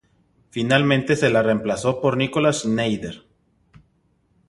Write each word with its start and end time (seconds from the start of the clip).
Finalmente 0.49 1.15
se 1.15 1.29
la 1.29 1.43
reemplazó 1.43 2.01
por 2.01 2.17
Nikolaus 2.17 2.61
Schneider. 2.61 3.23